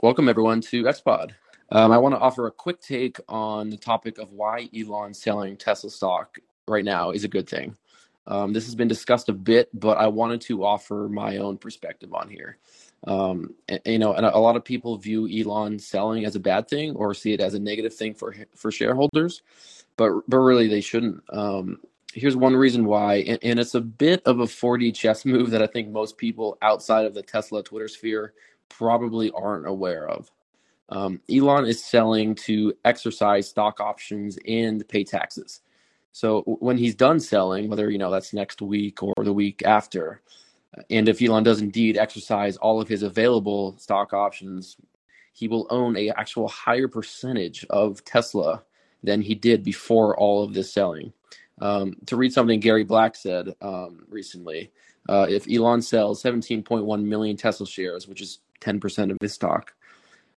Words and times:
Welcome, 0.00 0.28
everyone, 0.28 0.60
to 0.60 0.84
XPod. 0.84 1.32
Um, 1.72 1.90
I 1.90 1.98
want 1.98 2.14
to 2.14 2.20
offer 2.20 2.46
a 2.46 2.52
quick 2.52 2.80
take 2.80 3.18
on 3.28 3.68
the 3.68 3.76
topic 3.76 4.18
of 4.18 4.30
why 4.30 4.68
Elon 4.72 5.12
selling 5.12 5.56
Tesla 5.56 5.90
stock 5.90 6.38
right 6.68 6.84
now 6.84 7.10
is 7.10 7.24
a 7.24 7.28
good 7.28 7.48
thing. 7.48 7.76
Um, 8.28 8.52
this 8.52 8.66
has 8.66 8.76
been 8.76 8.86
discussed 8.86 9.28
a 9.28 9.32
bit, 9.32 9.68
but 9.74 9.98
I 9.98 10.06
wanted 10.06 10.40
to 10.42 10.64
offer 10.64 11.08
my 11.10 11.38
own 11.38 11.58
perspective 11.58 12.14
on 12.14 12.28
here. 12.28 12.58
Um, 13.08 13.56
and, 13.68 13.80
you 13.86 13.98
know, 13.98 14.14
and 14.14 14.24
a 14.24 14.38
lot 14.38 14.54
of 14.54 14.64
people 14.64 14.96
view 14.98 15.28
Elon 15.28 15.80
selling 15.80 16.24
as 16.24 16.36
a 16.36 16.40
bad 16.40 16.68
thing 16.68 16.94
or 16.94 17.12
see 17.12 17.32
it 17.32 17.40
as 17.40 17.54
a 17.54 17.58
negative 17.58 17.92
thing 17.92 18.14
for 18.14 18.36
for 18.54 18.70
shareholders, 18.70 19.42
but 19.96 20.12
but 20.28 20.38
really 20.38 20.68
they 20.68 20.80
shouldn't. 20.80 21.24
Um, 21.28 21.80
here's 22.14 22.36
one 22.36 22.54
reason 22.54 22.84
why, 22.84 23.16
and, 23.16 23.40
and 23.42 23.58
it's 23.58 23.74
a 23.74 23.80
bit 23.80 24.22
of 24.26 24.38
a 24.38 24.46
4D 24.46 24.94
chess 24.94 25.24
move 25.24 25.50
that 25.50 25.62
I 25.62 25.66
think 25.66 25.88
most 25.88 26.18
people 26.18 26.56
outside 26.62 27.04
of 27.04 27.14
the 27.14 27.22
Tesla 27.22 27.64
Twitter 27.64 27.88
sphere 27.88 28.32
probably 28.68 29.30
aren't 29.30 29.66
aware 29.66 30.08
of. 30.08 30.30
Um, 30.90 31.20
Elon 31.30 31.66
is 31.66 31.84
selling 31.84 32.34
to 32.36 32.74
exercise 32.84 33.48
stock 33.48 33.80
options 33.80 34.38
and 34.46 34.86
pay 34.88 35.04
taxes. 35.04 35.60
So 36.12 36.42
when 36.42 36.78
he's 36.78 36.94
done 36.94 37.20
selling, 37.20 37.68
whether 37.68 37.90
you 37.90 37.98
know 37.98 38.10
that's 38.10 38.32
next 38.32 38.62
week 38.62 39.02
or 39.02 39.14
the 39.22 39.32
week 39.32 39.62
after, 39.64 40.22
and 40.90 41.08
if 41.08 41.22
Elon 41.22 41.44
does 41.44 41.60
indeed 41.60 41.96
exercise 41.96 42.56
all 42.56 42.80
of 42.80 42.88
his 42.88 43.02
available 43.02 43.76
stock 43.78 44.12
options, 44.12 44.76
he 45.32 45.46
will 45.48 45.66
own 45.70 45.96
a 45.96 46.10
actual 46.10 46.48
higher 46.48 46.88
percentage 46.88 47.64
of 47.70 48.04
Tesla 48.04 48.62
than 49.02 49.22
he 49.22 49.34
did 49.34 49.62
before 49.62 50.16
all 50.18 50.42
of 50.42 50.54
this 50.54 50.72
selling. 50.72 51.12
Um, 51.60 51.96
to 52.06 52.16
read 52.16 52.32
something 52.32 52.60
Gary 52.60 52.84
Black 52.84 53.14
said 53.14 53.54
um, 53.60 54.04
recently, 54.08 54.70
uh, 55.08 55.26
if 55.28 55.46
Elon 55.50 55.82
sells 55.82 56.22
17.1 56.22 57.04
million 57.04 57.36
Tesla 57.36 57.66
shares, 57.66 58.06
which 58.06 58.20
is 58.20 58.40
10% 58.60 59.10
of 59.10 59.16
his 59.20 59.32
stock, 59.32 59.74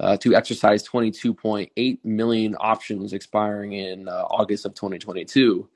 uh, 0.00 0.16
to 0.18 0.34
exercise 0.34 0.86
22.8 0.86 1.98
million 2.04 2.56
options 2.58 3.12
expiring 3.12 3.74
in 3.74 4.08
uh, 4.08 4.24
August 4.30 4.66
of 4.66 4.74
2022, 4.74 5.68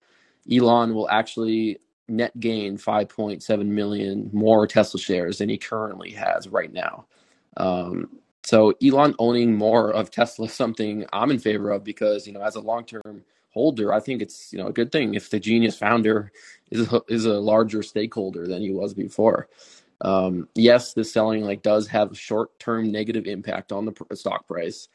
Elon 0.50 0.94
will 0.94 1.09
actually 1.09 1.78
net 2.09 2.39
gain 2.41 2.78
5.7 2.78 3.66
million 3.66 4.31
more 4.33 4.66
Tesla 4.66 4.98
shares 4.98 5.39
than 5.39 5.48
he 5.48 5.59
currently 5.59 6.11
has 6.12 6.48
right 6.48 6.72
now. 6.72 7.06
Um, 7.56 8.19
so 8.44 8.72
Elon 8.83 9.14
owning 9.19 9.55
more 9.55 9.92
of 9.92 10.11
Tesla 10.11 10.48
something 10.48 11.05
I'm 11.12 11.31
in 11.31 11.39
favor 11.39 11.70
of 11.70 11.84
because 11.84 12.27
you 12.27 12.33
know 12.33 12.41
as 12.41 12.56
a 12.56 12.61
long 12.61 12.84
term 12.84 13.25
holder, 13.50 13.92
I 13.92 14.00
think 14.00 14.22
it's 14.22 14.53
you 14.53 14.59
know 14.59 14.69
a 14.69 14.72
good 14.72 14.91
thing 14.91 15.14
if 15.14 15.31
the 15.31 15.39
genius 15.39 15.77
founder 15.77 16.33
is 16.70 16.91
a, 16.92 17.03
is 17.09 17.27
a 17.27 17.34
larger 17.34 17.83
stakeholder 17.83 18.47
than 18.47 18.62
he 18.62 18.70
was 18.70 18.94
before. 18.94 19.48
Um, 20.00 20.48
yes, 20.54 20.92
the 20.92 21.04
selling 21.04 21.42
like 21.42 21.62
does 21.62 21.88
have 21.88 22.12
a 22.12 22.16
short 22.16 22.58
term 22.58 22.92
negative 22.92 23.27
impact 23.27 23.72
on 23.72 23.84
the 23.84 24.16
stock 24.16 24.46
price, 24.46 24.88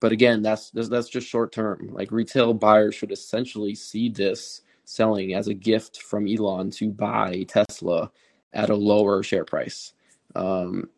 but 0.00 0.12
again, 0.12 0.42
that's 0.42 0.70
that's 0.70 1.08
just 1.08 1.28
short 1.28 1.52
term. 1.52 1.90
Like 1.92 2.10
retail 2.10 2.54
buyers 2.54 2.94
should 2.94 3.12
essentially 3.12 3.74
see 3.74 4.08
this 4.08 4.62
selling 4.84 5.34
as 5.34 5.48
a 5.48 5.54
gift 5.54 6.02
from 6.02 6.26
Elon 6.26 6.70
to 6.72 6.90
buy 6.90 7.44
Tesla 7.48 8.10
at 8.52 8.70
a 8.70 8.74
lower 8.74 9.22
share 9.22 9.44
price. 9.44 9.92
Um, 10.34 10.88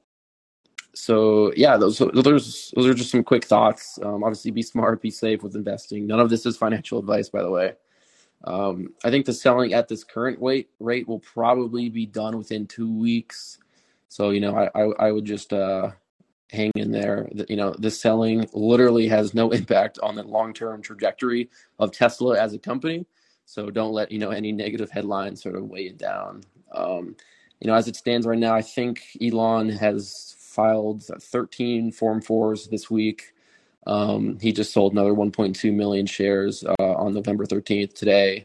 so 0.94 1.53
yeah, 1.56 1.77
those 1.77 1.98
those 1.98 2.72
those 2.75 2.86
are 2.86 2.94
just 2.94 3.11
some 3.11 3.25
quick 3.25 3.44
thoughts. 3.44 3.98
Um, 4.03 4.25
obviously, 4.25 4.50
be 4.50 4.62
smart, 4.62 5.03
be 5.03 5.11
safe 5.11 5.42
with 5.42 5.55
investing. 5.55 6.06
None 6.06 6.20
of 6.20 6.31
this 6.31 6.47
is 6.47 6.56
financial 6.56 6.98
advice, 6.98 7.28
by 7.28 7.42
the 7.42 7.50
way. 7.50 7.75
Um, 8.45 8.95
I 9.05 9.11
think 9.11 9.27
the 9.27 9.33
selling 9.33 9.75
at 9.75 9.89
this 9.89 10.05
current 10.05 10.41
weight 10.41 10.71
rate 10.79 11.07
will 11.09 11.21
probably 11.21 11.89
be 11.89 12.07
done 12.07 12.39
within 12.39 12.67
two 12.67 12.93
weeks. 12.93 13.59
So 14.09 14.31
you 14.31 14.41
know, 14.41 14.57
I 14.57 14.71
I, 14.75 15.09
I 15.09 15.13
would 15.13 15.25
just 15.25 15.53
uh, 15.53 15.91
hang 16.51 16.73
in 16.75 16.91
there. 16.91 17.29
You 17.49 17.57
know, 17.57 17.75
the 17.79 17.91
selling 17.91 18.49
literally 18.53 19.09
has 19.09 19.35
no 19.35 19.51
impact 19.53 19.99
on 20.03 20.15
the 20.15 20.23
long 20.23 20.53
term 20.53 20.83
trajectory 20.83 21.51
of 21.79 21.93
Tesla 21.93 22.39
as 22.41 22.55
a 22.55 22.59
company. 22.59 23.07
So 23.45 23.71
don't 23.71 23.93
let 23.93 24.13
you 24.13 24.19
know 24.19 24.31
any 24.31 24.53
negative 24.53 24.91
headlines 24.91 25.43
sort 25.43 25.56
of 25.56 25.65
weigh 25.65 25.87
it 25.89 25.99
down. 25.99 26.43
Um, 26.73 27.17
you 27.61 27.69
know, 27.69 27.75
as 27.75 27.89
it 27.89 27.97
stands 27.97 28.27
right 28.27 28.39
now, 28.39 28.55
I 28.55 28.62
think 28.62 29.03
Elon 29.21 29.69
has 29.71 30.34
filed 30.39 31.05
13 31.05 31.93
Form 31.93 32.23
4s 32.23 32.71
this 32.71 32.91
week. 32.91 33.34
Um, 33.87 34.39
he 34.41 34.53
just 34.53 34.73
sold 34.73 34.93
another 34.93 35.15
1.2 35.15 35.73
million 35.73 36.07
shares 36.07 36.65
uh, 36.65 36.93
on 36.95 37.15
November 37.15 37.47
13th 37.47 37.95
today. 37.95 38.45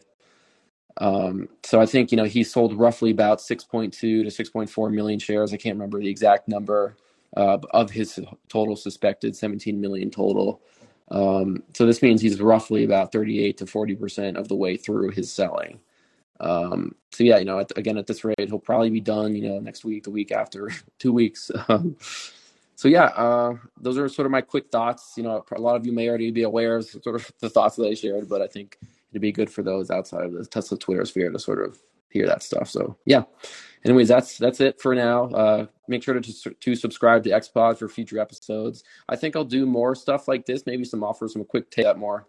Um, 0.97 1.49
so 1.63 1.81
I 1.81 1.85
think 1.85 2.11
you 2.11 2.17
know 2.17 2.23
he 2.23 2.43
sold 2.43 2.73
roughly 2.73 3.11
about 3.11 3.39
6.2 3.39 3.91
to 3.91 4.23
6.4 4.23 4.93
million 4.93 5.19
shares. 5.19 5.53
I 5.53 5.57
can't 5.57 5.75
remember 5.75 5.99
the 5.99 6.09
exact 6.09 6.47
number 6.47 6.95
uh, 7.35 7.57
of 7.71 7.91
his 7.91 8.19
total 8.47 8.75
suspected 8.75 9.35
17 9.35 9.79
million 9.79 10.09
total. 10.09 10.61
Um, 11.11 11.63
so 11.73 11.85
this 11.85 12.01
means 12.01 12.21
he's 12.21 12.41
roughly 12.41 12.83
about 12.83 13.11
38 13.11 13.57
to 13.57 13.67
40 13.67 13.95
percent 13.95 14.37
of 14.37 14.47
the 14.47 14.55
way 14.55 14.77
through 14.77 15.09
his 15.09 15.31
selling. 15.31 15.79
Um, 16.39 16.95
so 17.11 17.23
yeah, 17.23 17.37
you 17.37 17.45
know, 17.45 17.59
at, 17.59 17.77
again 17.77 17.97
at 17.97 18.07
this 18.07 18.23
rate, 18.23 18.35
he'll 18.39 18.59
probably 18.59 18.89
be 18.89 19.01
done. 19.01 19.35
You 19.35 19.49
know, 19.49 19.59
next 19.59 19.83
week, 19.83 20.03
the 20.03 20.11
week 20.11 20.31
after, 20.31 20.71
two 20.99 21.11
weeks. 21.11 21.51
So 22.75 22.87
yeah, 22.87 23.05
uh, 23.05 23.55
those 23.79 23.97
are 23.97 24.07
sort 24.09 24.25
of 24.25 24.31
my 24.31 24.41
quick 24.41 24.69
thoughts. 24.69 25.13
You 25.15 25.23
know, 25.23 25.45
a 25.51 25.61
lot 25.61 25.75
of 25.75 25.85
you 25.85 25.91
may 25.91 26.09
already 26.09 26.31
be 26.31 26.43
aware 26.43 26.77
of 26.77 26.85
sort 26.85 27.15
of 27.15 27.31
the 27.39 27.49
thoughts 27.49 27.77
that 27.77 27.87
I 27.87 27.93
shared, 27.93 28.29
but 28.29 28.41
I 28.41 28.47
think 28.47 28.77
it'd 29.11 29.21
be 29.21 29.31
good 29.31 29.49
for 29.49 29.63
those 29.63 29.89
outside 29.89 30.25
of 30.25 30.33
the 30.33 30.45
Tesla 30.45 30.77
Twitter 30.77 31.05
sphere 31.05 31.31
to 31.31 31.39
sort 31.39 31.63
of 31.63 31.79
hear 32.09 32.27
that 32.27 32.43
stuff. 32.43 32.69
So 32.69 32.97
yeah. 33.05 33.23
Anyways, 33.85 34.07
that's 34.07 34.37
that's 34.37 34.59
it 34.61 34.81
for 34.81 34.95
now. 34.95 35.25
Uh, 35.25 35.67
make 35.87 36.01
sure 36.01 36.19
to 36.19 36.53
to 36.59 36.75
subscribe 36.75 37.23
to 37.23 37.29
XPod 37.29 37.77
for 37.77 37.87
future 37.87 38.19
episodes. 38.19 38.83
I 39.07 39.15
think 39.15 39.35
I'll 39.35 39.45
do 39.45 39.65
more 39.65 39.93
stuff 39.93 40.27
like 40.27 40.45
this, 40.45 40.65
maybe 40.65 40.85
some 40.85 41.03
offers, 41.03 41.33
some 41.33 41.45
quick 41.45 41.69
take 41.69 41.85
up 41.85 41.97
more. 41.97 42.25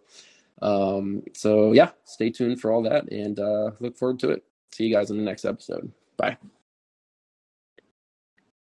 Um, 0.61 1.23
so 1.35 1.73
yeah, 1.73 1.91
stay 2.05 2.31
tuned 2.31 2.61
for 2.61 2.71
all 2.73 2.83
that 2.83 3.11
and 3.11 3.39
uh, 3.39 3.71
look 3.81 3.97
forward 3.97 4.19
to 4.21 4.31
it. 4.31 4.45
See 4.73 4.85
you 4.85 4.95
guys 4.95 5.11
in 5.11 5.17
the 5.17 5.25
next 5.25 5.45
episode. 5.45 5.91
Bye. 6.19 6.37